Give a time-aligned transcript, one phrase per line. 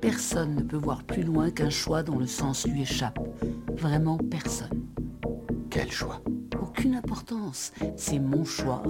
[0.00, 3.18] Personne ne peut voir plus loin qu'un choix dont le sens lui échappe.
[3.76, 4.86] Vraiment personne.
[5.70, 6.20] Quel choix?
[6.60, 7.72] Aucune importance.
[7.96, 8.82] C'est mon choix.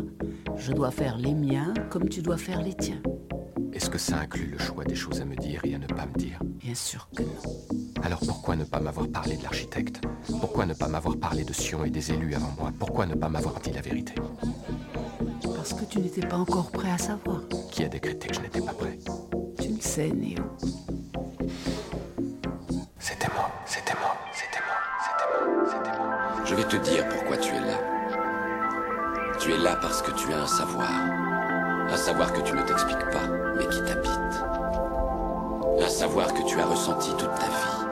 [0.57, 3.03] Je dois faire les miens comme tu dois faire les tiens.
[3.75, 6.07] Est-ce que ça inclut le choix des choses à me dire et à ne pas
[6.07, 6.39] me dire?
[6.43, 8.03] Bien sûr que non.
[8.03, 10.01] Alors pourquoi ne pas m'avoir parlé de l'architecte?
[10.41, 12.73] Pourquoi ne pas m'avoir parlé de Sion et des élus avant moi?
[12.79, 14.15] Pourquoi ne pas m'avoir dit la vérité?
[15.61, 17.43] Parce que tu n'étais pas encore prêt à savoir.
[17.71, 18.99] Qui a décrété que je n'étais pas prêt
[19.61, 20.43] Tu le sais, Néo.
[22.99, 26.45] C'était moi, c'était moi, c'était moi, c'était moi, c'était moi.
[26.47, 27.77] Je vais te dire pourquoi tu es là.
[29.39, 30.91] Tu es là parce que tu as un savoir.
[31.91, 34.45] Un savoir que tu ne t'expliques pas, mais qui t'habite.
[35.79, 37.87] Un savoir que tu as ressenti toute ta vie.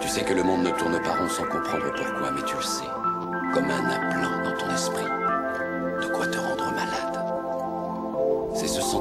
[0.00, 2.62] Tu sais que le monde ne tourne pas rond sans comprendre pourquoi, mais tu le
[2.62, 2.84] sais.
[3.52, 5.19] Comme un implant dans ton esprit.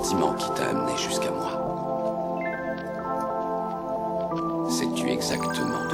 [0.09, 1.51] Qui t'a amené jusqu'à moi.
[4.69, 5.88] Sais-tu exactement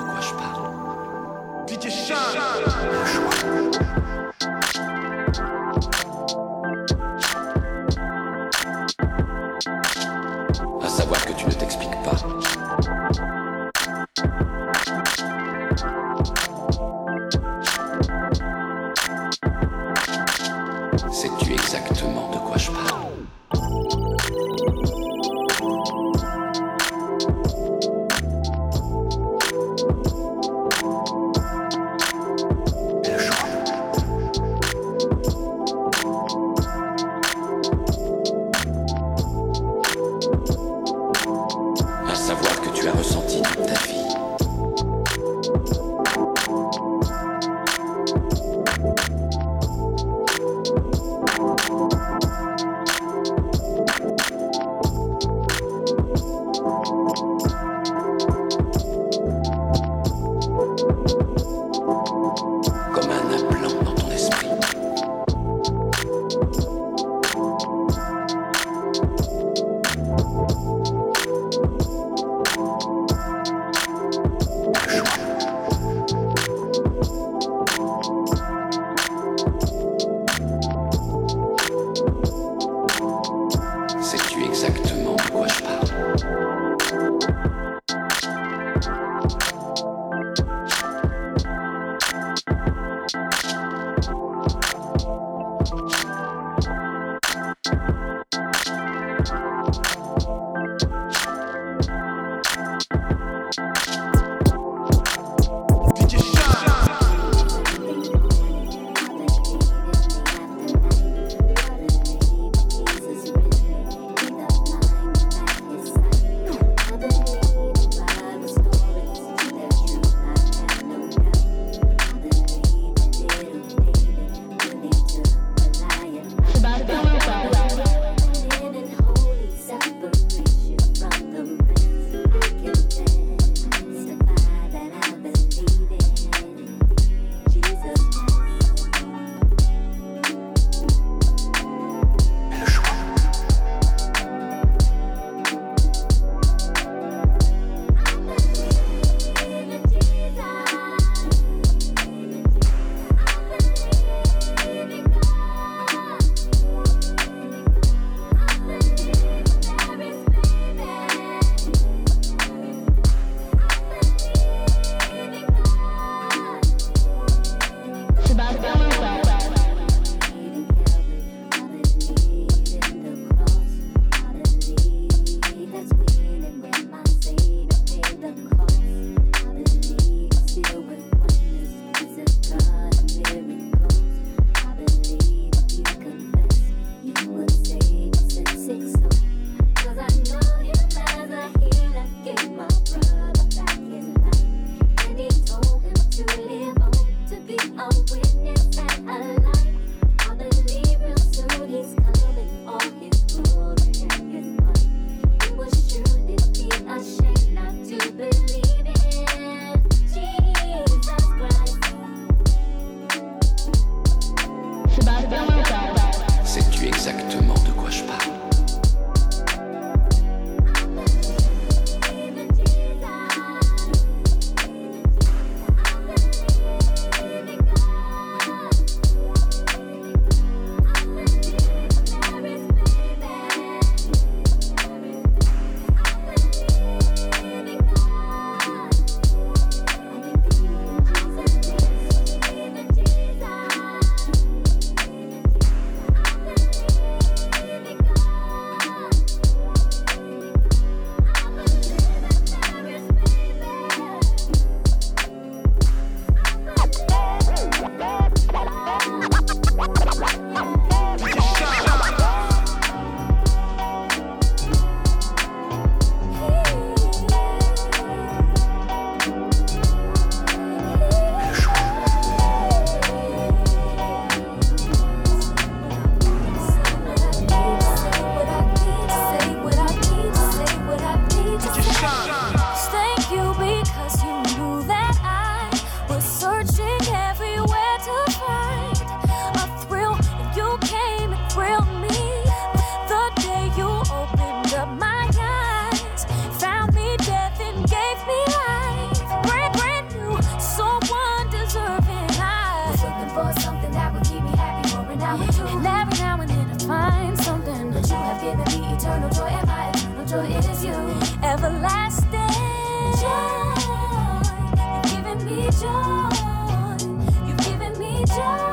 [315.86, 317.48] joy.
[317.48, 318.65] You've given me joy.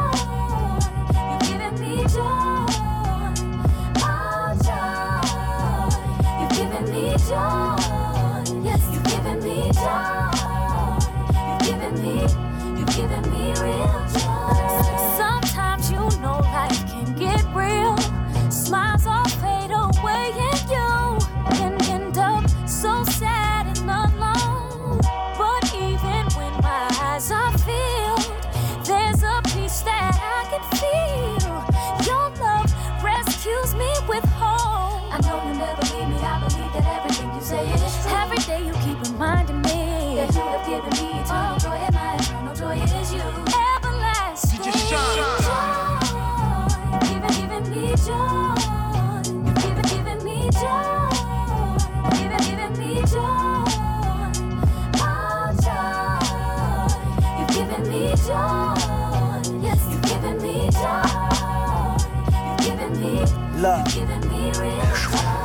[63.62, 63.94] Me, Love.
[63.94, 65.42] you've given me real joy.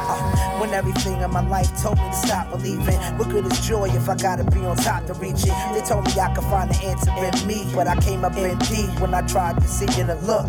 [0.59, 4.09] When everything in my life told me to stop believing, what good is joy if
[4.09, 5.53] I gotta be on top to reach it?
[5.73, 8.57] They told me I could find the answer in me, but I came up in
[8.59, 10.47] deep when I tried to see in a look.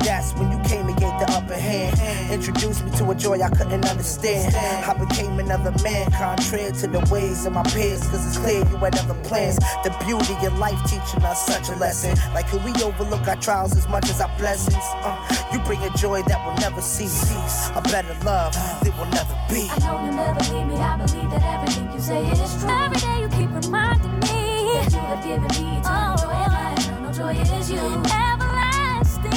[0.00, 0.81] That's when you came
[1.26, 1.94] the upper hand.
[2.30, 4.54] Introduced me to a joy I couldn't understand.
[4.56, 8.76] I became another man, contrary to the ways of my peers, cause it's clear you
[8.78, 9.56] had other plans.
[9.84, 12.16] The beauty of life teaching us such a lesson.
[12.34, 14.84] Like, can we overlook our trials as much as our blessings?
[15.04, 15.16] Uh,
[15.52, 17.30] you bring a joy that will never cease,
[17.74, 19.68] a better love that will never be.
[19.70, 20.76] I know you'll never leave me.
[20.76, 22.70] I believe that everything you say is true.
[22.70, 27.12] Every day you keep reminding me that you have given me eternal joy, and my
[27.12, 27.78] joy is you.
[28.10, 29.32] Everlasting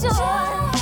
[0.00, 0.75] joy.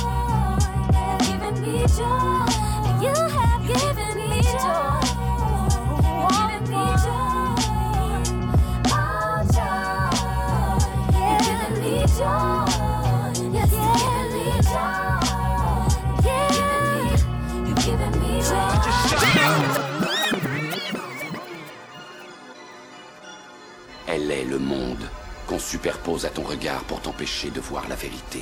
[24.07, 24.97] Elle est le monde
[25.45, 28.41] qu'on superpose à ton regard pour t'empêcher de voir la vérité.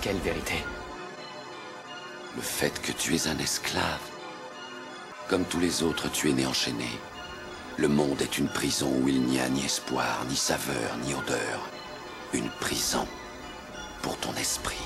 [0.00, 0.64] Quelle vérité?
[2.36, 3.82] Le fait que tu es un esclave.
[5.28, 6.90] Comme tous les autres, tu es né enchaîné.
[7.78, 11.70] Le monde est une prison où il n'y a ni espoir, ni saveur, ni odeur.
[12.34, 13.08] Une prison
[14.02, 14.76] pour ton esprit.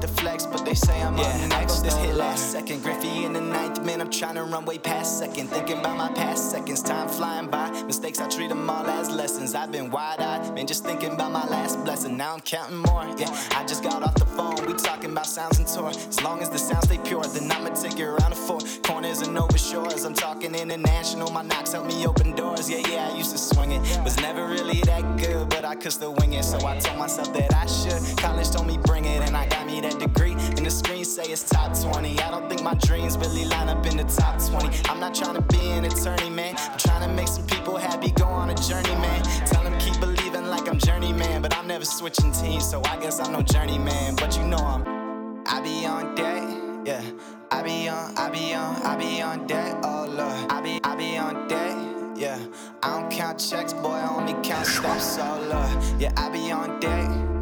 [0.00, 1.80] The flex, but they say I'm Yeah, up next.
[1.80, 2.82] This hit hit last second.
[2.82, 5.48] Griffey in the ninth, man, I'm trying to run way past second.
[5.48, 7.70] Thinking about my past seconds, time flying by.
[7.82, 9.54] Mistakes, I treat them all as lessons.
[9.54, 12.16] I've been wide eyed, man, just thinking about my last blessing.
[12.16, 13.04] Now I'm counting more.
[13.18, 14.64] Yeah, I just got off the phone.
[14.66, 15.88] We talking about sounds and tour.
[15.88, 19.20] As long as the sounds stay pure, then I'ma take you around the four corners
[19.22, 20.04] and over shores.
[20.04, 21.30] I'm talking international.
[21.32, 22.70] My knocks help me open doors.
[22.70, 23.80] Yeah, yeah, I used to swing it.
[24.04, 26.44] Was never really that good, but I could still wing it.
[26.44, 28.00] So I told myself that I should.
[28.18, 30.32] College told me bring it, and I got me that degree.
[30.32, 32.18] And the screen say it's top 20.
[32.20, 34.88] I don't think my dreams really line up in the top 20.
[34.88, 36.56] I'm not trying to be an attorney, man.
[36.58, 39.22] I'm trying to make some people happy, go on a journey, man.
[39.46, 43.20] Tell them keep believing like I'm journeyman, but I'm never switching teams, so I guess
[43.20, 44.16] I'm no journeyman.
[44.16, 46.42] But you know I'm, I be on deck,
[46.84, 47.02] yeah.
[47.50, 50.52] I be on, I be on, I be on deck, oh Lord.
[50.52, 51.76] I be, I be on deck,
[52.16, 52.38] yeah.
[52.82, 56.00] I don't count checks, boy, I only count steps, oh Lord.
[56.00, 57.37] Yeah, I be on deck.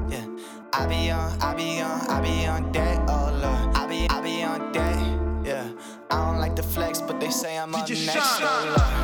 [0.79, 3.75] I be on, I be on, I be on deck, oh Lord.
[3.75, 4.95] I be, I be on deck,
[5.43, 5.71] yeah.
[6.11, 8.96] I don't like the flex, but they say I'm up next, oh Lord.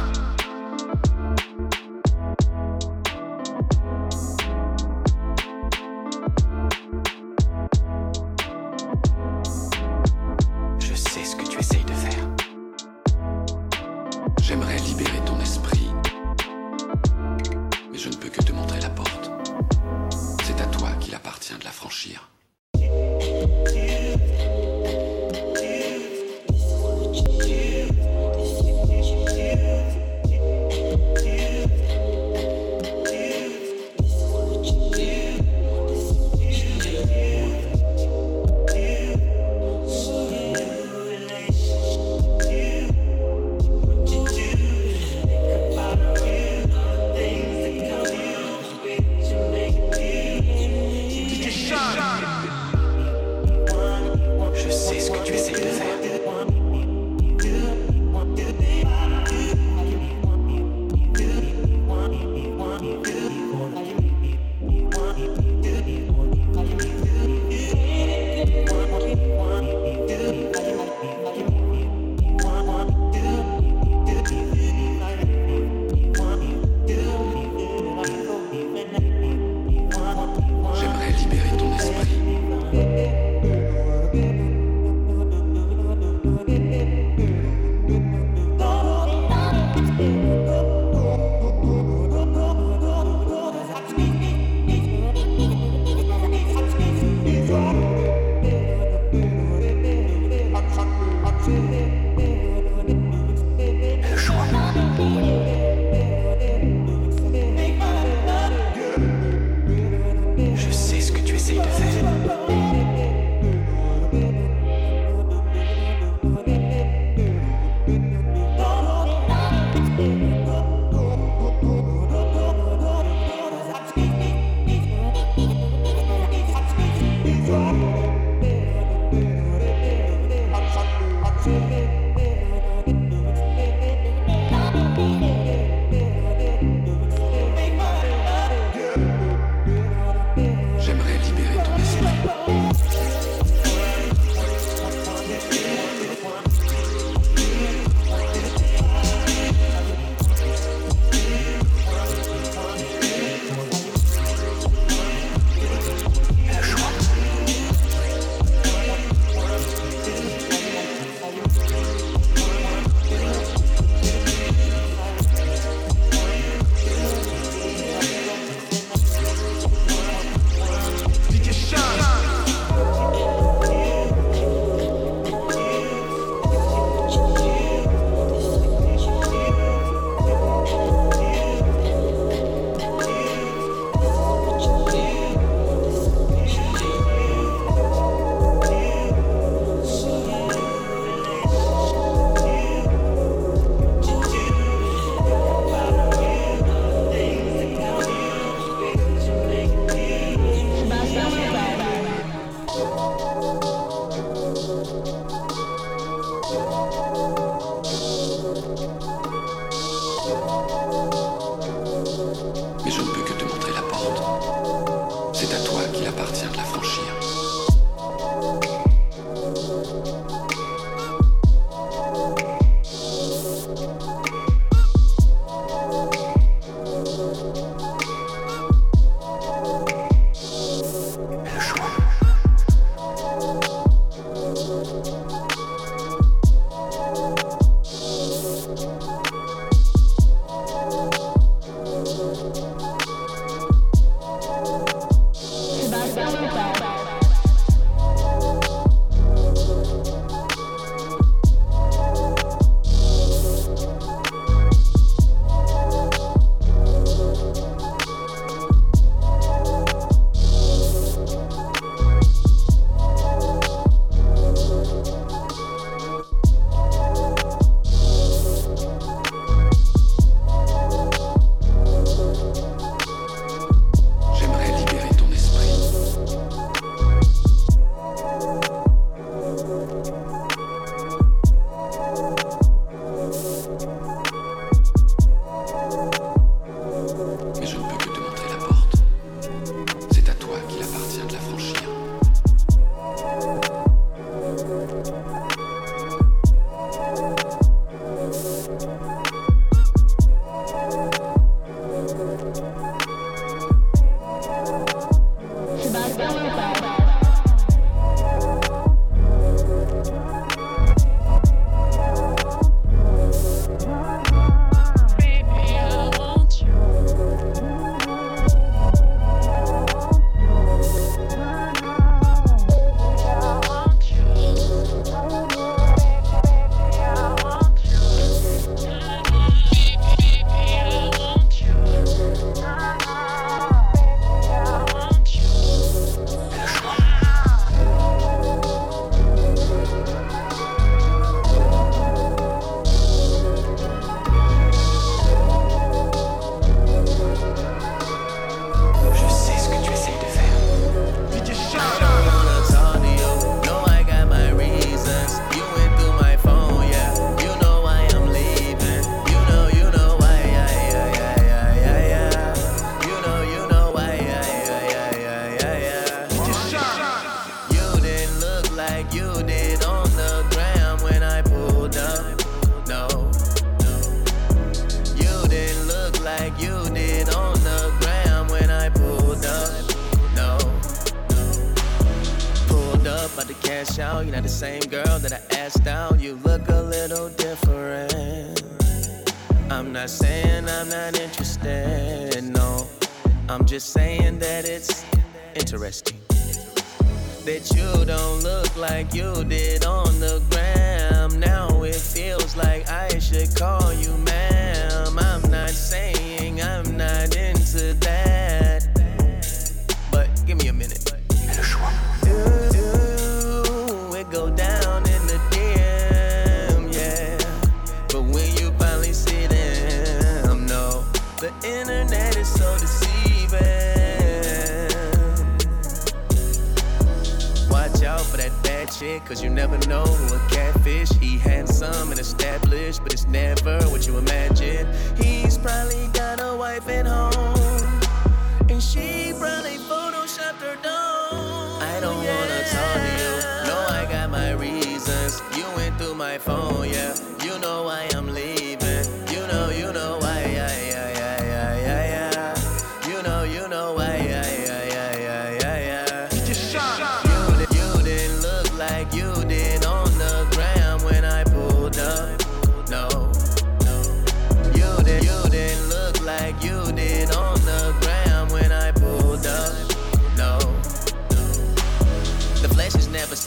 [446.23, 447.32] My phone, yeah.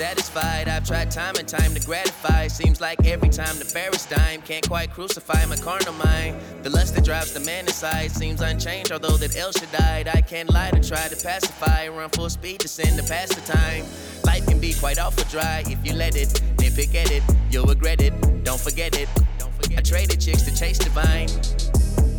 [0.06, 0.68] Satisfied.
[0.68, 2.48] I've tried time and time to gratify.
[2.48, 6.40] Seems like every time the Ferris dime can't quite crucify my carnal mind.
[6.62, 10.08] The lust that drives the man inside seems unchanged, although that El died.
[10.08, 11.88] I can't lie to try to pacify.
[11.88, 13.84] Run full speed to send to pass the time.
[14.26, 16.30] Life can be quite awful dry if you let it.
[16.58, 18.14] Nitpick at it, you'll regret it.
[18.44, 19.10] Don't forget it.
[19.40, 21.30] Don't forget I traded chicks to chase divine.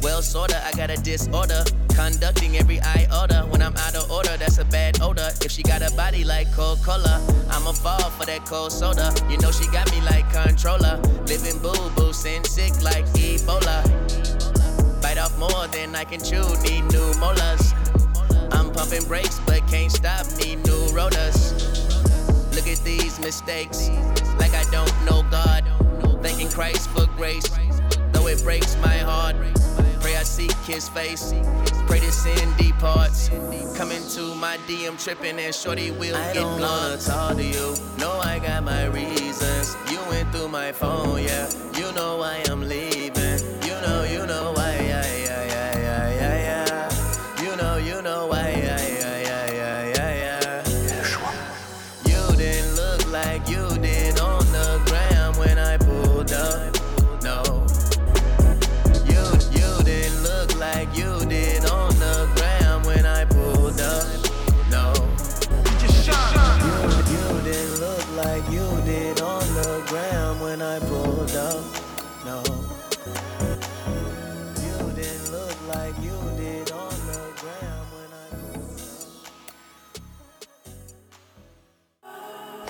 [0.06, 1.64] Well, sorta, I got a disorder.
[1.88, 3.40] Conducting every eye order.
[3.50, 5.32] When I'm out of order, that's a bad odor.
[5.40, 9.12] If she got a body like Coca Cola, I'ma fall for that cold soda.
[9.28, 11.00] You know, she got me like controller.
[11.26, 13.82] Living boo boo, sin sick like Ebola.
[15.02, 17.74] Bite off more than I can chew, need new molars.
[18.52, 21.50] I'm pumping brakes, but can't stop, need new rotors.
[22.54, 23.90] Look at these mistakes,
[24.38, 25.64] like I don't know God.
[26.22, 27.50] Thanking Christ for grace,
[28.12, 29.34] though it breaks my heart
[30.26, 31.32] see his face.
[31.86, 33.28] Pray this sin departs.
[33.76, 37.74] Coming to my DM tripping and shorty will I get don't to talk to you.
[37.98, 39.76] No, I got my reasons.
[39.90, 41.48] You went through my phone, yeah.
[41.78, 43.05] You know I am leaving.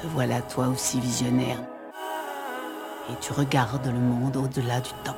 [0.06, 1.58] voilà toi aussi visionnaire.
[3.10, 5.16] Et tu regardes le monde au-delà du temps.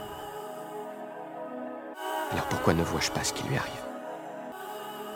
[2.33, 3.73] Alors pourquoi ne vois-je pas ce qui lui arrive?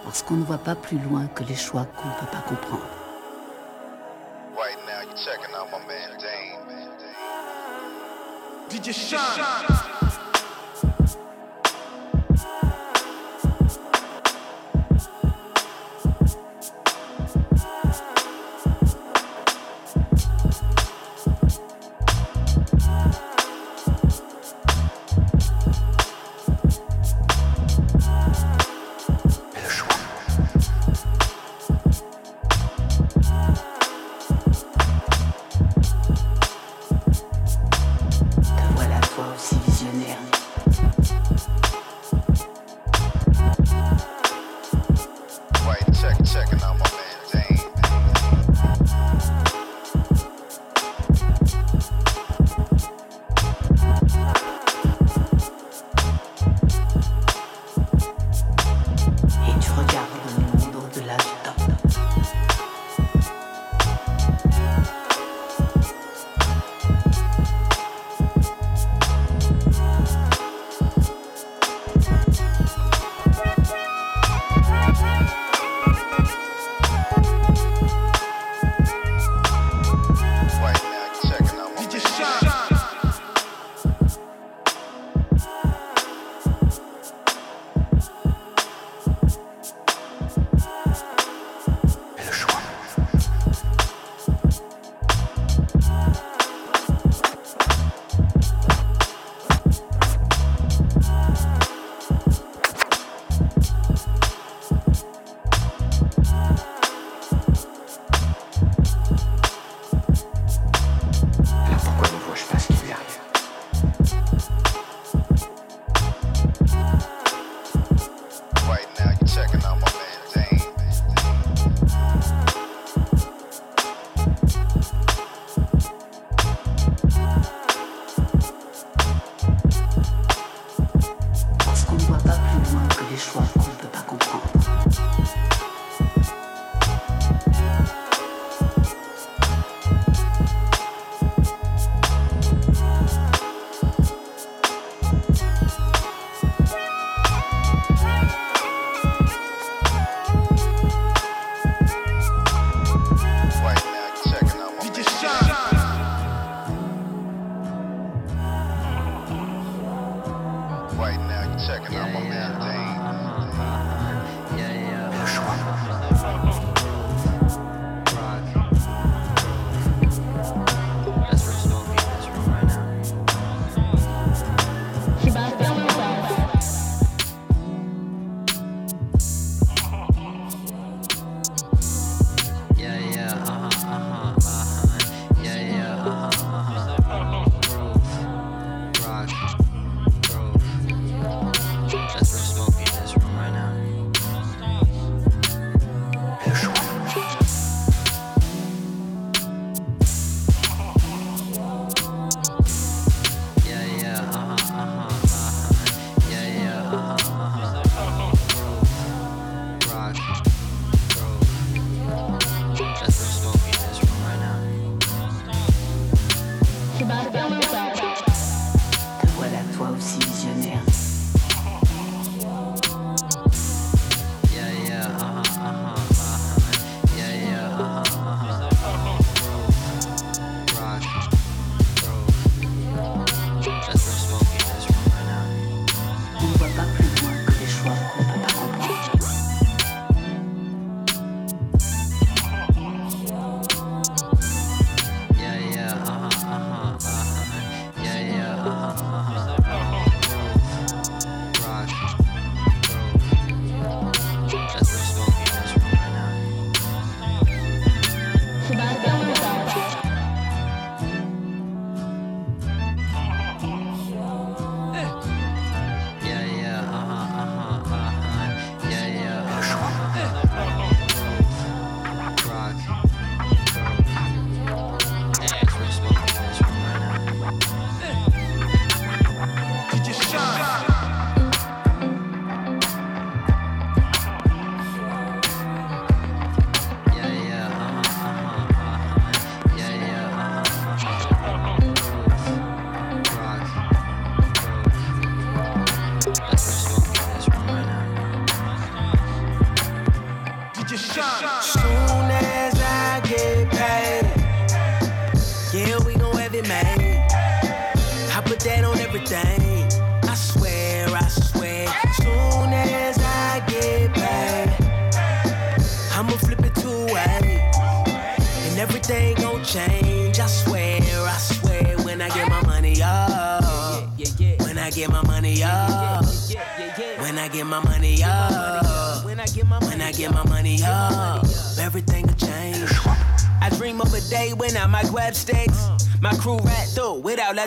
[0.05, 2.83] Parce qu'on ne voit pas plus loin que les choix qu'on ne peut pas comprendre.
[8.71, 9.19] DJ Shine.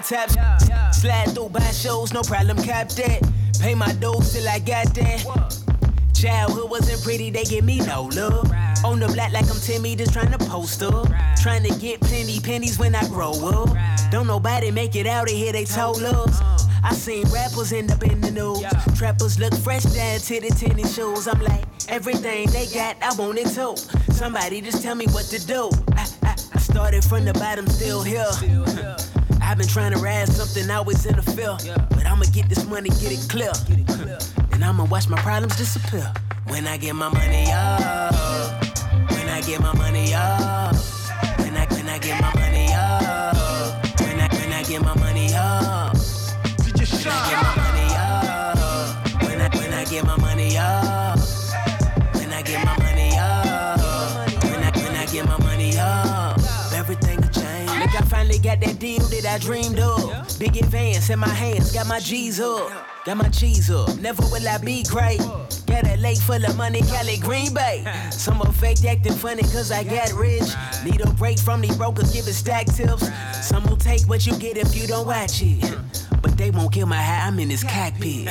[0.09, 0.93] Without that tap.
[0.93, 3.21] Slide through by shows, no problem, cap that.
[3.59, 5.61] Pay my dues till I got that.
[6.13, 8.51] Childhood wasn't pretty, they give me no love.
[8.83, 11.07] On the black like I'm Timmy, just trying to post up.
[11.41, 13.75] Trying to get plenty pennies when I grow up.
[14.11, 16.41] Don't nobody make it out of here, they told us.
[16.83, 18.63] I seen rappers end up in the news.
[18.97, 21.27] Trappers look fresh down to the tennis shoes.
[21.27, 23.75] I'm like, everything they got, I want it too.
[24.13, 25.69] Somebody just tell me what to do.
[25.93, 28.31] I, I, I started from the bottom, still here.
[29.55, 31.63] I've been trying to rise something, always in the field.
[31.91, 33.53] But I'ma get this money, get it clear.
[34.51, 36.11] And I'ma watch my problems disappear.
[36.47, 38.61] When I get my money up.
[39.11, 40.75] When I get my money up.
[41.39, 42.44] When I when I get my money
[59.35, 60.39] I dreamed of.
[60.39, 62.71] Big advance in my hands, got my G's up.
[63.03, 63.93] Got my cheese up.
[63.99, 65.19] Never will I be great.
[65.67, 67.83] Got a lake full of money, Cali Green Bay.
[68.11, 70.47] Some are fake acting funny cause I got rich.
[70.85, 73.11] Need a break from these brokers, giving stack tips.
[73.45, 75.77] Some will take what you get if you don't watch it.
[76.21, 78.29] But they won't kill my hat, I'm in this cockpit.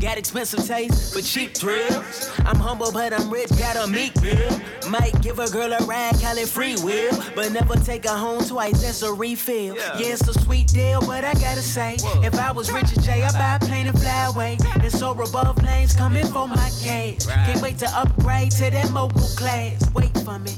[0.00, 2.30] Got expensive taste for cheap thrills.
[2.46, 4.58] I'm humble, but I'm rich, got a meek bill.
[4.88, 7.12] Might give a girl a ride, call it free will.
[7.34, 9.76] But never take her home twice, that's a refill.
[9.76, 13.22] Yeah, it's a sweet deal, but I gotta say, if I was rich as Jay,
[13.22, 14.56] I'd buy a plane and fly away.
[14.80, 17.26] And so above planes coming for my cash.
[17.26, 19.84] Can't wait to upgrade to that mogul class.
[19.92, 20.52] Wait for me.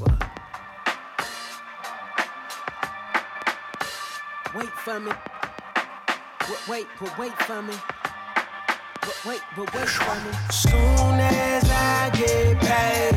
[4.55, 5.13] Wait for me.
[6.69, 7.75] Wait, wait, wait for me.
[9.03, 9.89] But wait, but wait
[10.25, 10.33] me.
[10.53, 13.15] Soon as I get paid,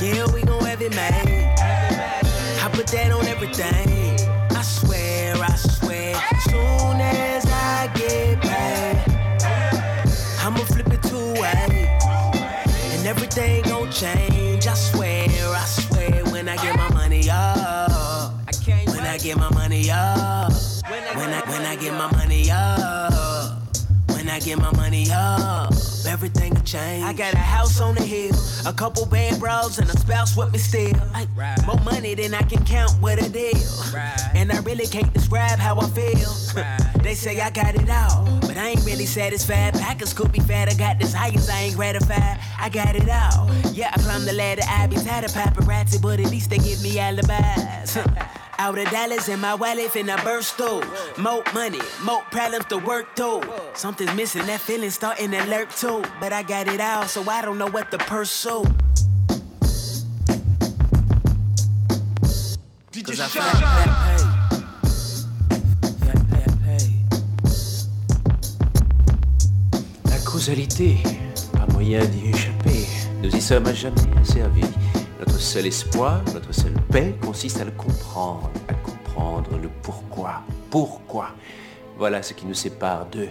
[0.00, 1.54] yeah, we gon' have it made.
[1.60, 4.16] I put that on everything.
[4.56, 6.14] I swear, I swear.
[6.48, 8.96] Soon as I get paid,
[10.40, 12.02] I'ma flip it two ways.
[12.94, 14.49] And everything gon' change.
[24.50, 25.72] Get my money up,
[26.08, 27.04] everything will change.
[27.04, 28.34] I got a house on the hill,
[28.66, 30.92] a couple bad bros, and a spouse with me still.
[31.14, 31.28] Ay,
[31.66, 33.56] More money than I can count, what a deal.
[34.34, 36.30] And I really can't describe how I feel.
[37.02, 39.74] they say I got it all, but I ain't really satisfied.
[39.74, 42.40] Packers could be fat, I got desires, I ain't gratified.
[42.58, 43.48] I got it all.
[43.72, 46.82] Yeah, I climbed the ladder, I be tired of paparazzi, but at least they give
[46.82, 47.98] me alibis.
[48.60, 50.82] Out of dollars in my wallet, finna burst through.
[51.16, 53.40] More money, more problems to work through.
[53.72, 56.04] Something's missing, that feeling starting to lurk too.
[56.20, 58.64] But I got it all, so I don't know what to pursue.
[63.02, 64.18] Cause I flat, flat pay.
[66.04, 66.84] Flat, flat.
[70.10, 71.02] La causalité,
[71.54, 72.86] pas moyen d'y échapper.
[73.22, 74.70] Nous y sommes à jamais servis.
[75.18, 80.42] Notre seul espoir, notre seule paix consiste à le comprendre, à comprendre le pourquoi.
[80.70, 81.28] Pourquoi?
[81.96, 83.28] Voilà ce qui nous sépare d'eux,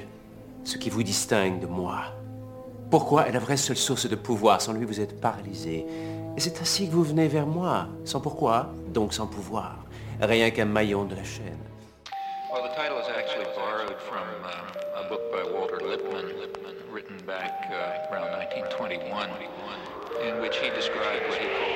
[0.64, 2.04] ce qui vous distingue de moi.
[2.90, 4.62] Pourquoi est la vraie seule source de pouvoir?
[4.62, 5.86] Sans lui, vous êtes paralysé.
[6.38, 7.88] Et c'est ainsi que vous venez vers moi.
[8.06, 9.76] Sans pourquoi, donc sans pouvoir.
[10.22, 11.60] Rien qu'un maillon de la chaîne.
[12.52, 16.32] Well, the title is actually borrowed from uh, a book by Walter Lippmann,
[16.92, 19.30] written back uh, around 1921,
[20.26, 21.69] in which he described what he called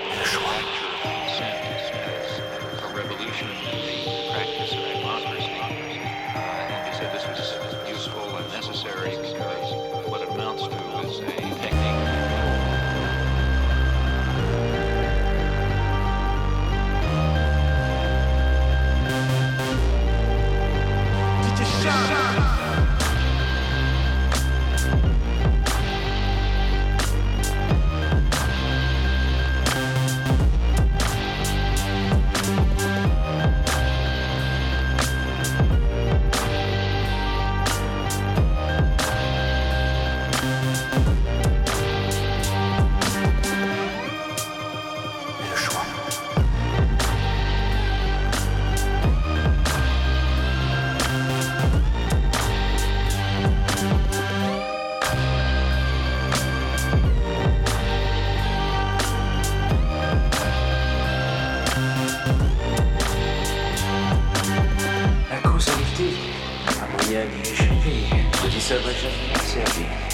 [66.04, 68.10] I'm here, you should be.
[68.44, 70.13] Would you celebrate your fiancé?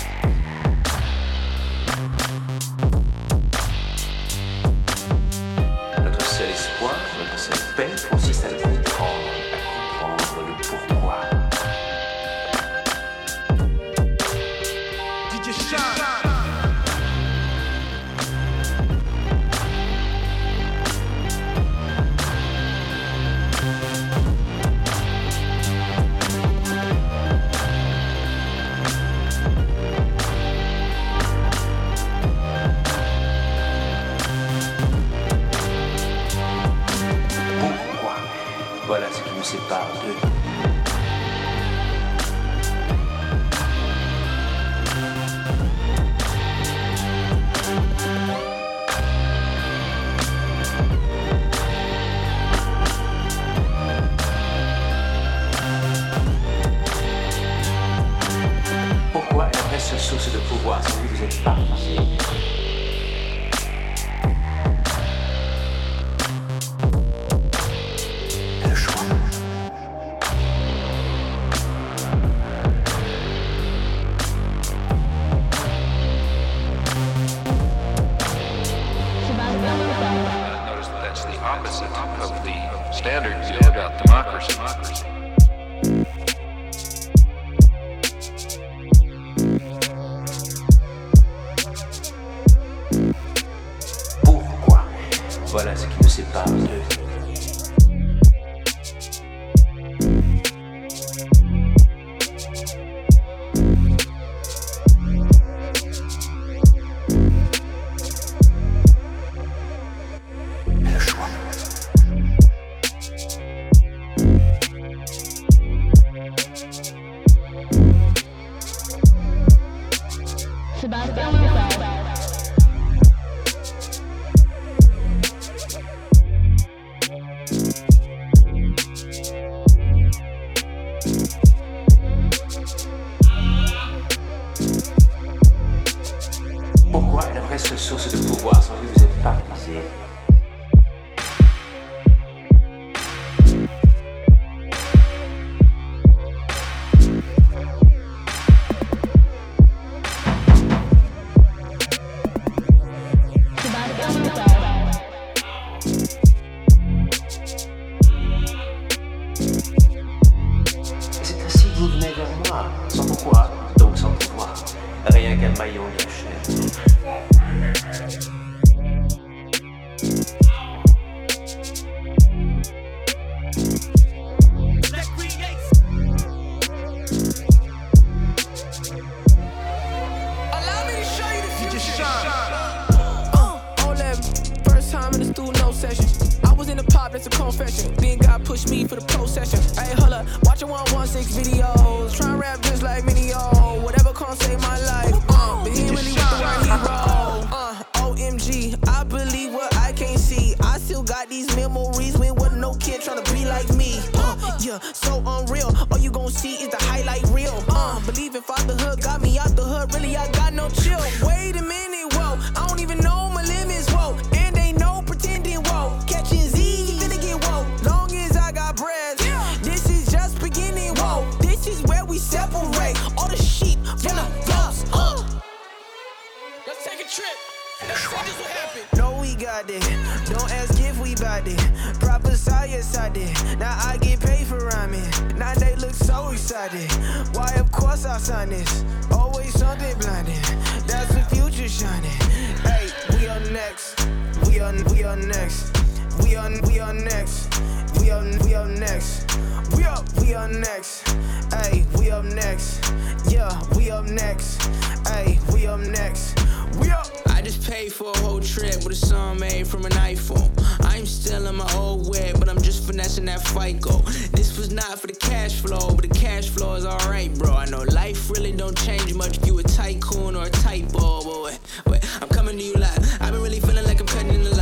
[252.20, 252.92] Up next.
[253.30, 254.62] Yeah, we up next.
[255.08, 256.38] Hey, we up next.
[256.82, 257.08] We up.
[257.28, 260.52] I just paid for a whole trip with a song made from an iPhone.
[260.82, 264.00] I'm still in my old way, but I'm just finessing that FICO.
[264.36, 267.54] This was not for the cash flow, but the cash flow is alright, bro.
[267.54, 271.44] I know life really don't change much if you a tycoon or a typo, but
[271.44, 273.00] wait, wait, I'm coming to you live.
[273.22, 274.56] I've been really feeling like I'm cutting in the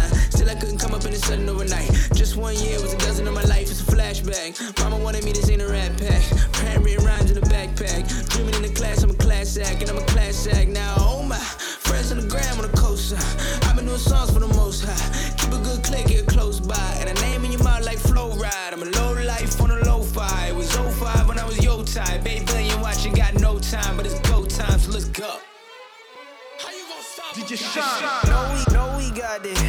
[0.88, 1.90] come up in a sudden overnight.
[2.14, 4.56] Just one year was a dozen of my life, it's a flashback.
[4.82, 6.24] Mama wanted me to sing a rap pack.
[6.54, 8.08] Parent written rhymes in a backpack.
[8.30, 10.96] Dreaming in the class, I'm a class act, and I'm a class act now.
[11.00, 13.18] Oh my, friends on the gram on the coaster.
[13.68, 15.36] I've been doing songs for the most high.
[15.38, 16.90] Keep a good click here close by.
[17.00, 18.72] And a name in your mouth like flow ride.
[18.72, 20.48] I'm a low life on a low fi.
[20.48, 22.24] It was 05 when I was yo type.
[22.24, 25.40] Baby, million watching, got no time, but it's go time, so let's go.
[27.34, 28.30] DJ Shine.
[28.32, 29.67] No, we, no, we got it.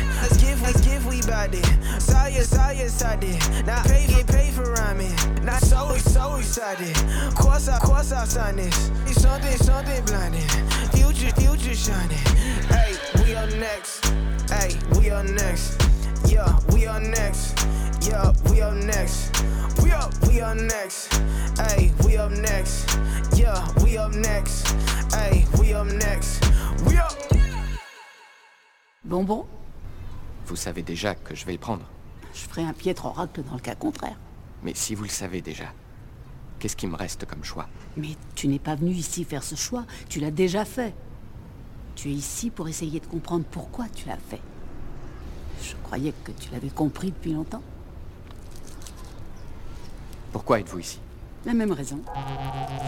[1.46, 2.02] Give, let's give, we bout it.
[2.02, 5.14] Saya, Saya, Now pay, get paid for rhyming.
[5.44, 6.94] Not so, so excited.
[7.36, 8.90] Course I, course I sign this.
[9.12, 10.48] Something, something blinding.
[10.92, 12.18] Future, future shining.
[12.68, 14.04] Hey, we are next.
[14.50, 15.80] Hey, we are next.
[16.26, 17.56] Yeah, we are next.
[18.02, 19.42] Yeah, we are next.
[19.82, 21.14] We up, we are next.
[21.58, 22.98] Hey, we up next.
[23.34, 24.68] Yeah, we up next.
[25.14, 26.44] Hey, we up next.
[26.86, 27.14] We up.
[29.04, 29.57] Bonbon
[30.48, 31.84] Vous savez déjà que je vais le prendre.
[32.32, 34.16] Je ferai un piètre oracle dans le cas contraire.
[34.62, 35.66] Mais si vous le savez déjà,
[36.58, 37.68] qu'est-ce qui me reste comme choix?
[37.98, 40.94] Mais tu n'es pas venu ici faire ce choix, tu l'as déjà fait.
[41.96, 44.40] Tu es ici pour essayer de comprendre pourquoi tu l'as fait.
[45.62, 47.62] Je croyais que tu l'avais compris depuis longtemps.
[50.32, 50.98] Pourquoi êtes-vous ici?
[51.44, 52.00] La même raison.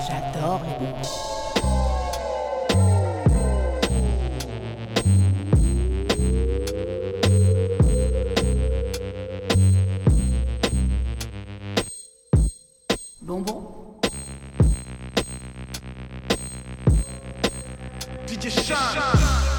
[0.09, 1.89] J'adore les.
[13.31, 14.01] Bonbon
[18.26, 19.49] DJ Shine.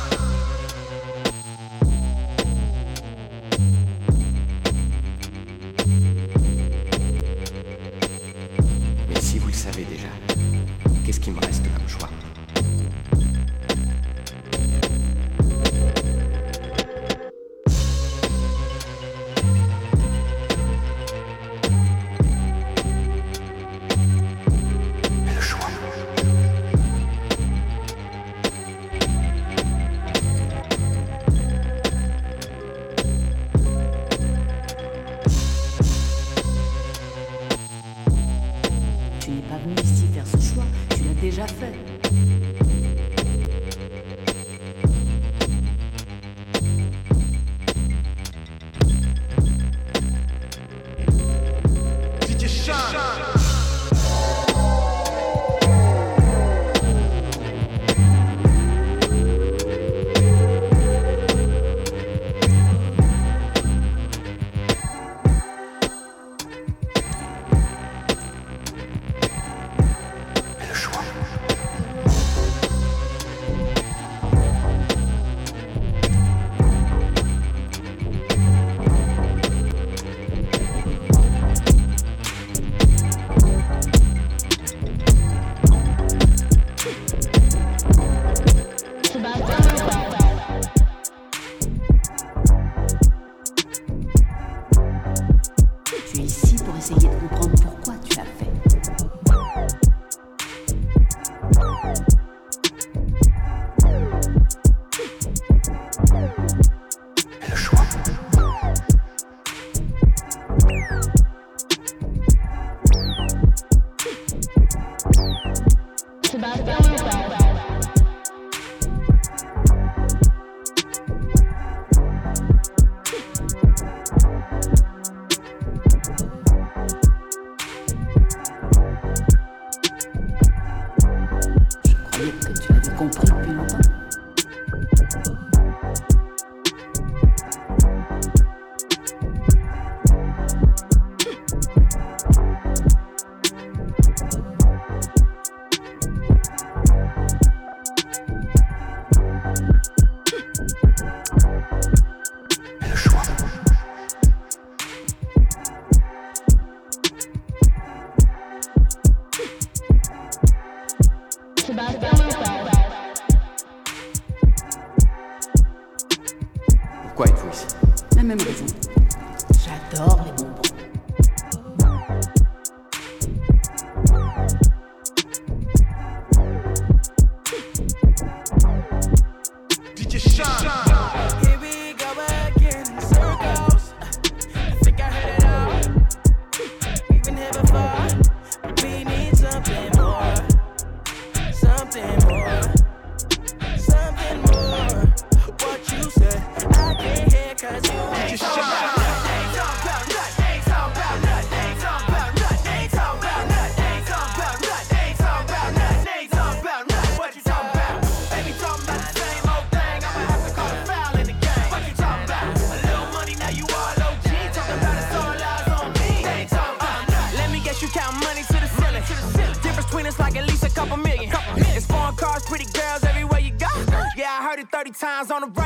[224.94, 225.61] Times on the radio.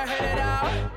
[0.00, 0.90] I heard it all.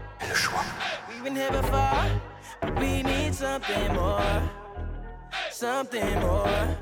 [1.10, 2.22] We've been here before,
[2.62, 4.49] but we need something more.
[5.51, 6.78] Something more.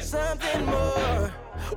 [0.00, 1.28] Something more.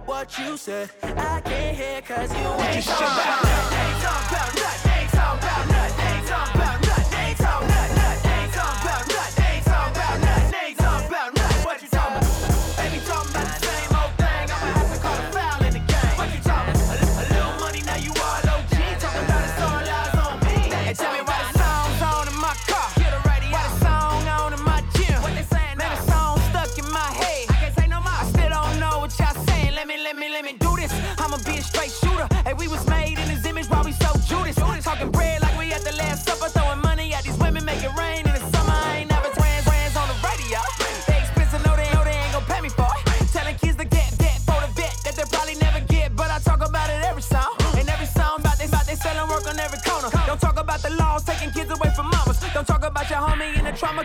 [0.05, 3.77] What you said, I can't hear cause you ain't talking about nothing.
[3.77, 4.91] Ain't talking about nothing.
[4.91, 6.05] Ain't talking about nothing.
[6.05, 6.60] Ain't talking about nothing.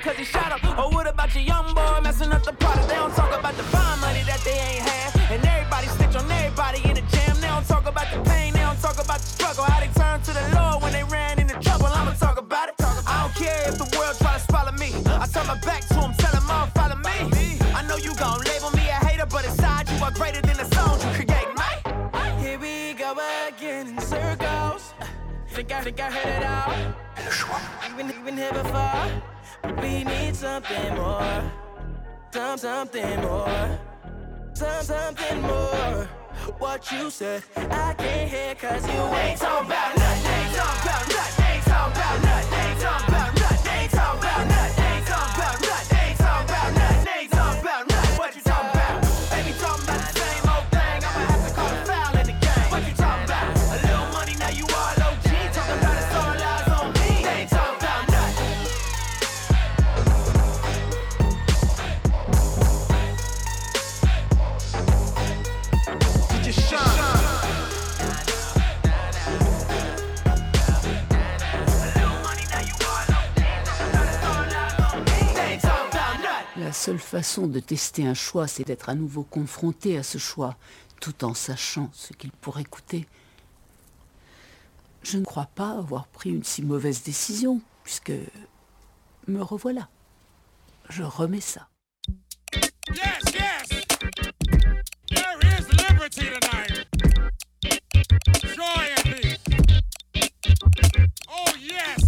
[0.07, 0.63] Cause he shot up.
[0.79, 2.89] Or what about your young boy messing up the product?
[2.89, 5.11] They don't talk about the fine money that they ain't had.
[5.33, 7.35] And everybody snitch on everybody in the jam.
[7.41, 9.65] They don't talk about the pain, they don't talk about the struggle.
[9.65, 11.87] How they turned to the Lord when they ran into trouble.
[11.87, 12.75] I'ma talk about it.
[12.79, 14.91] I don't care if the world try to swallow me.
[15.23, 17.59] I turn my back to them, tell them all follow me.
[17.75, 20.69] I know you gon' label me a hater, but inside you are greater than the
[20.75, 21.83] songs you create, mate.
[22.39, 23.11] Here we go
[23.49, 24.95] again in circles.
[25.51, 26.73] Think I think I heard it all.
[27.91, 29.07] Even even here before,
[29.87, 31.43] we need something more.
[32.33, 33.79] Some something more.
[34.55, 36.09] Some something more.
[36.59, 40.33] What you said, I can't hear cause you ain't talking about nothing.
[40.33, 41.16] Ain't talking about nothing.
[76.97, 80.57] Seule façon de tester un choix, c'est d'être à nouveau confronté à ce choix,
[80.99, 83.07] tout en sachant ce qu'il pourrait coûter.
[85.03, 88.15] Je ne crois pas avoir pris une si mauvaise décision, puisque
[89.29, 89.91] me revoilà.
[90.89, 91.69] Je remets ça.
[92.95, 93.69] Yes, yes.
[95.11, 96.87] There is liberty tonight.
[98.55, 99.39] Joy and peace.
[101.29, 102.07] Oh, yes.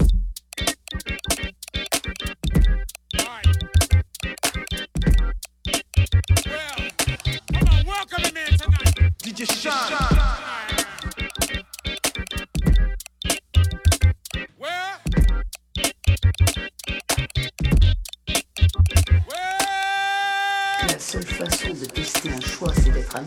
[9.41, 9.47] La
[20.99, 23.21] seule façon de tester un choix, c'est d'être à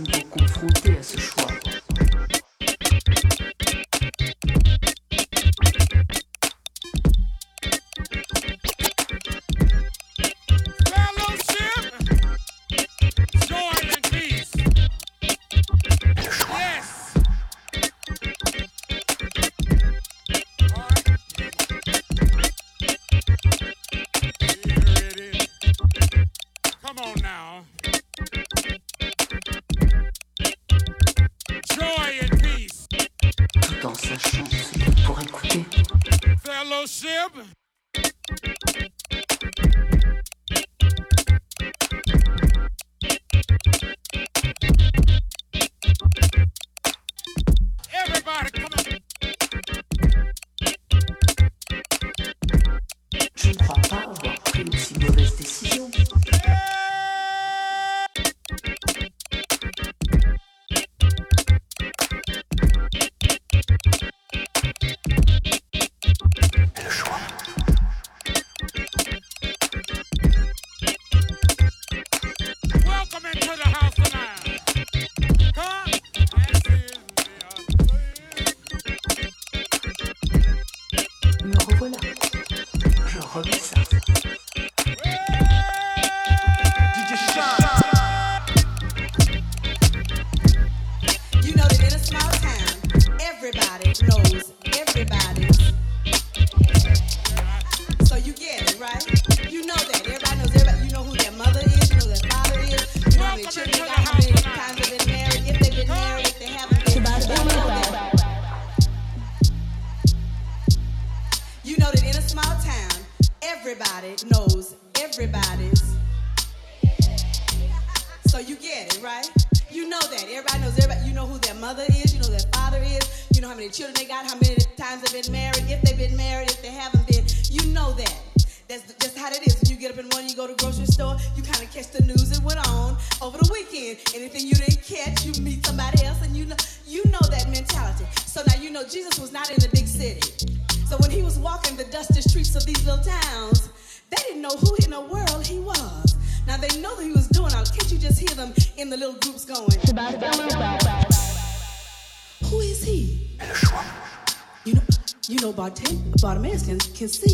[156.32, 157.30] Bartim- Bartimaeus can, can see.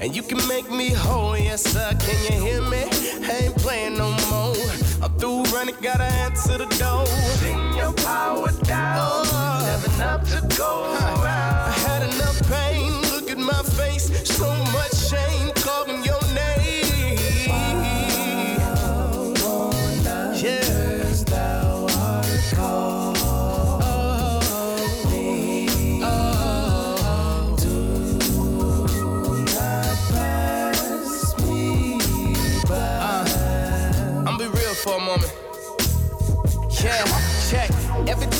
[0.00, 1.90] And you can make me whole, yes sir.
[2.00, 2.84] Can you hear me?
[3.28, 4.56] I ain't playing no more.
[5.02, 7.06] I'm through running, gotta answer the door.
[7.40, 9.66] Sing your power down, uh-huh.
[9.66, 11.68] never enough to go around.
[11.68, 12.92] I had enough pain.
[13.12, 15.50] Look at my face, so much shame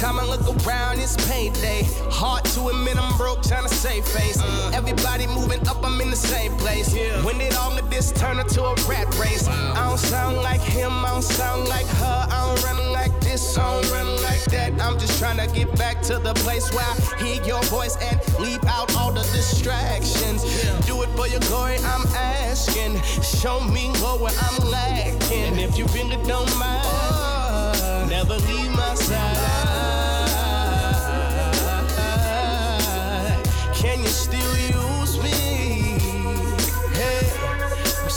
[0.02, 1.86] time I look around, it's payday.
[2.10, 4.36] Hard to admit I'm broke, trying to save face.
[4.42, 4.72] Uh.
[4.74, 6.92] Everybody moving up, I'm in the same place.
[6.92, 7.24] Yeah.
[7.24, 9.46] When did all of this turn into a rat race?
[9.46, 12.26] I don't sound like him, I don't sound like her.
[12.28, 14.72] I don't run like this, I don't run like that.
[14.82, 18.18] I'm just trying to get back to the place where I hear your voice and
[18.40, 20.42] leave out all the distractions.
[20.84, 23.00] Do it for your glory, I'm asking.
[23.22, 25.54] Show me where I'm lacking.
[25.54, 28.06] And if you really don't mind, oh.
[28.10, 29.81] never leave my side.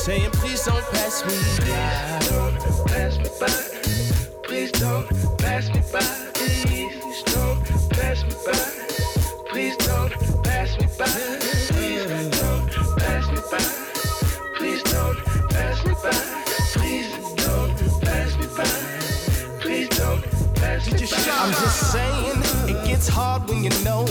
[0.06, 1.34] Saying please don't pass me
[1.66, 2.20] by.
[2.30, 3.50] Don't pass me by.
[4.44, 5.08] Please don't
[5.40, 6.00] pass me by.
[6.36, 8.54] Please don't pass me by.
[9.50, 10.12] Please don't
[10.44, 11.08] pass me by.
[11.74, 12.06] Please
[12.38, 13.64] don't pass me by.
[14.58, 15.18] Please don't
[15.50, 16.14] pass me by.
[16.76, 17.10] Please
[17.42, 17.74] don't
[18.06, 18.70] pass me by.
[19.60, 20.22] Please don't
[20.54, 21.32] pass me by.
[21.34, 22.45] I'm just saying,
[23.06, 24.06] it gets hard when you know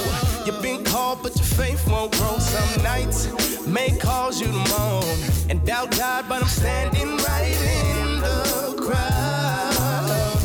[0.47, 2.39] you've been called, but your faith won't grow.
[2.39, 3.29] Some nights
[3.67, 5.05] may cause you to moan
[5.51, 10.39] and doubt God, but I'm standing right in the crowd,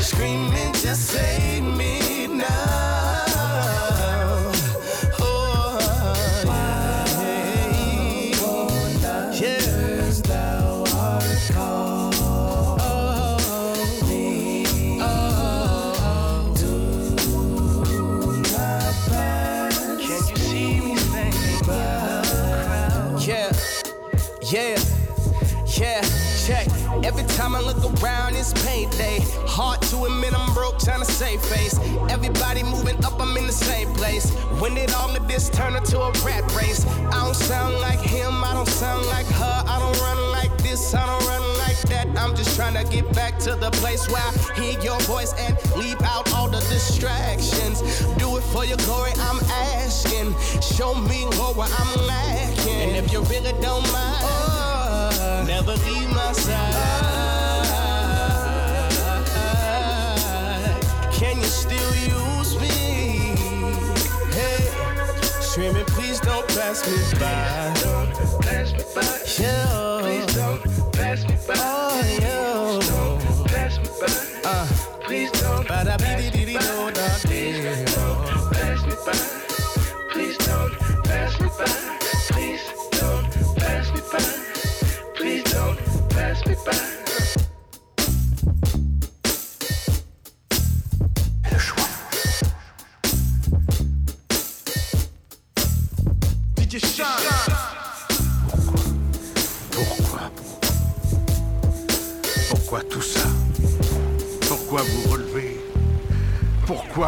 [0.00, 1.53] screaming, just save
[30.78, 31.78] trying to save face.
[32.08, 34.30] Everybody moving up, I'm in the same place.
[34.60, 36.86] When did all of this turn into a rat race?
[36.86, 39.64] I don't sound like him, I don't sound like her.
[39.66, 42.06] I don't run like this, I don't run like that.
[42.16, 45.56] I'm just trying to get back to the place where I hear your voice and
[45.76, 47.80] leave out all the distractions.
[48.16, 49.40] Do it for your glory, I'm
[49.74, 50.34] asking.
[50.60, 52.72] Show me where I'm lacking.
[52.72, 55.44] And if you really don't mind, oh.
[55.46, 57.33] never leave my side.
[61.84, 61.96] Still
[62.40, 62.68] use me?
[64.32, 67.74] Hey, please don't pass me by.
[67.82, 68.12] Don't
[68.42, 69.02] pass me by.
[69.38, 70.00] Yeah.
[70.02, 70.62] Please don't
[70.92, 71.54] pass me by.
[71.56, 72.78] Oh, yeah.
[72.88, 74.08] Don't pass me by.
[74.44, 74.66] Uh,
[75.02, 76.24] please don't pass me by.
[77.26, 79.14] Please don't pass me by.
[80.12, 80.72] Please don't
[81.04, 81.66] pass me by.
[82.32, 82.64] Please
[83.00, 83.26] don't
[83.56, 84.24] pass me by.
[85.14, 85.78] Please don't
[86.10, 87.13] pass me by.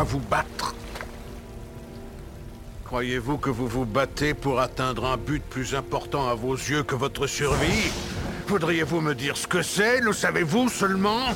[0.06, 0.74] Vous battre.
[2.84, 6.94] Croyez-vous que vous vous battez pour atteindre un but plus important à vos yeux que
[6.94, 7.90] votre survie?
[8.46, 10.00] Voudriez-vous me dire ce que c'est?
[10.00, 11.34] Le savez-vous seulement?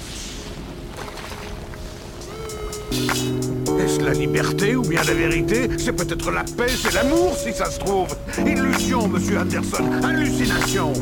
[2.93, 5.68] Est-ce la liberté ou bien la vérité?
[5.79, 8.16] C'est peut-être la paix, c'est l'amour si ça se trouve.
[8.39, 10.93] Illusion, monsieur Anderson, hallucination.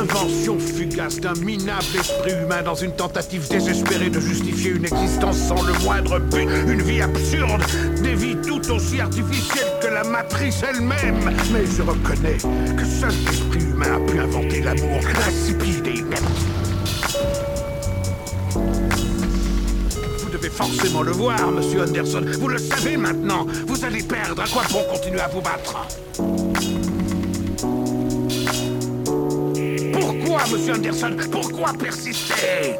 [0.00, 5.62] Invention fugace d'un minable esprit humain dans une tentative désespérée de justifier une existence sans
[5.62, 6.48] le moindre but.
[6.68, 7.62] Une vie absurde,
[8.02, 11.36] des vies tout aussi artificielles que la matrice elle-même.
[11.52, 12.38] Mais je reconnais
[12.76, 16.04] que seul l'esprit humain a pu inventer l'amour insipide et.
[20.18, 22.24] Vous devez forcément le voir, monsieur Anderson.
[22.38, 23.46] Vous le savez maintenant.
[23.66, 24.40] Vous allez perdre.
[24.42, 25.76] À quoi bon continuer à vous battre?
[30.20, 31.16] Pourquoi, monsieur Anderson?
[31.30, 32.78] Pourquoi persister?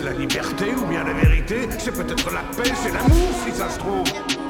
[0.00, 3.78] La liberté ou bien la vérité C'est peut-être la paix, c'est l'amour si ça se
[3.78, 4.41] trouve.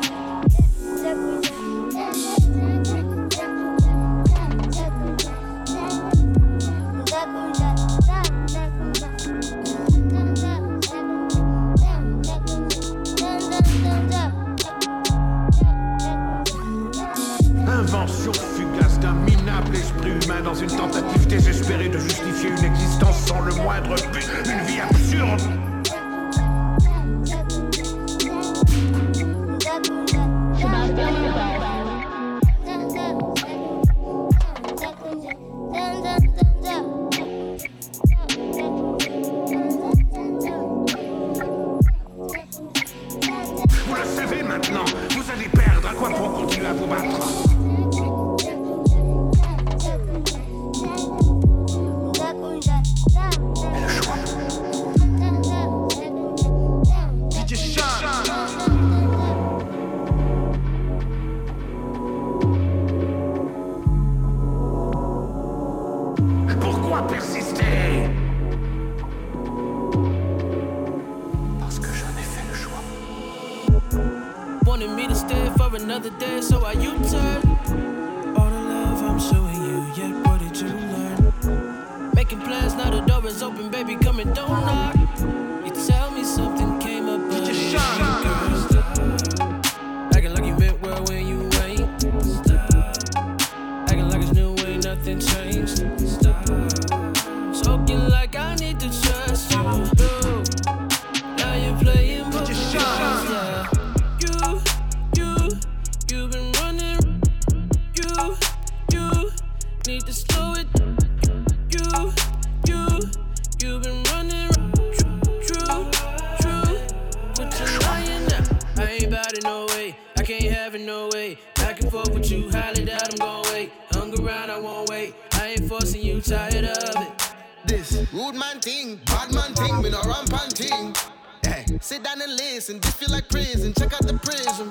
[121.82, 123.72] And forth with you, highly doubt I'm gon' wait.
[123.90, 125.14] Hung around, I won't wait.
[125.34, 127.34] I ain't forcing you, tired of it.
[127.66, 130.94] This rude man thing, bad man thing, me no rampant thing.
[131.42, 132.78] Hey, sit down and listen.
[132.80, 133.72] This feel like prison.
[133.74, 134.68] Check out the prism.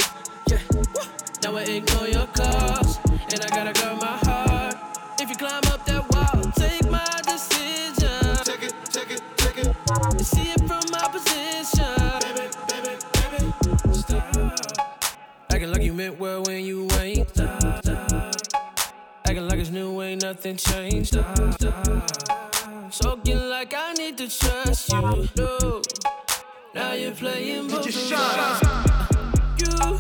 [0.47, 0.59] Yeah.
[1.43, 4.75] Now I ignore your calls, and I gotta guard my heart.
[5.19, 8.35] If you climb up that wall, take my decision.
[8.45, 9.75] Take it, take it, take it.
[10.03, 11.95] And see it from my position.
[12.21, 14.21] Baby, baby, baby, stop.
[15.51, 16.90] Acting like you meant well when you
[20.11, 21.13] ain't nothing changed.
[21.13, 22.91] Stop, stop.
[22.91, 25.29] Talking like I need to trust you.
[25.37, 25.81] No.
[26.75, 28.61] Now you're playing both DJ sides.
[29.61, 29.99] You,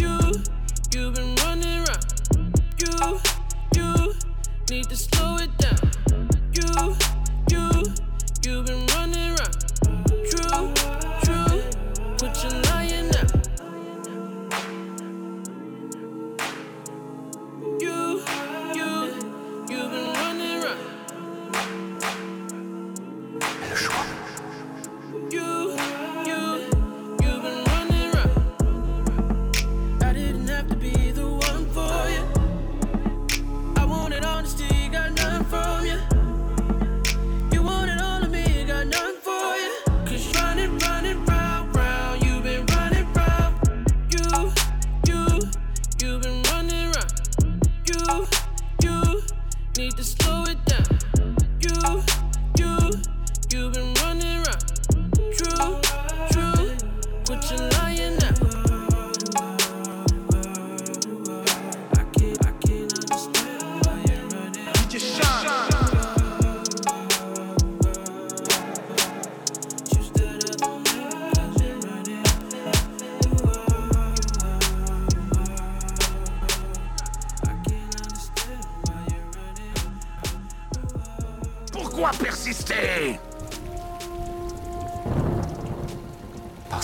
[0.00, 0.32] you,
[0.92, 2.04] you've been running around.
[2.82, 3.20] You,
[3.74, 4.14] you
[4.70, 5.90] need to slow it down.
[6.52, 6.96] You,
[7.50, 7.94] you,
[8.44, 8.85] you've been